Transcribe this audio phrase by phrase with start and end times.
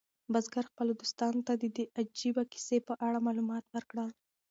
[0.33, 4.09] بزګر خپلو دوستانو ته د دې عجیبه کیسې په اړه معلومات ورکړل.